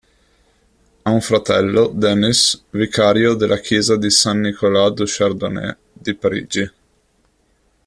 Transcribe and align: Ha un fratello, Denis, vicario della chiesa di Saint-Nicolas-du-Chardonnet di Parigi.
Ha 1.03 1.11
un 1.17 1.21
fratello, 1.21 1.91
Denis, 1.93 2.63
vicario 2.71 3.35
della 3.35 3.59
chiesa 3.59 3.97
di 3.97 4.09
Saint-Nicolas-du-Chardonnet 4.09 5.77
di 5.93 6.15
Parigi. 6.15 6.71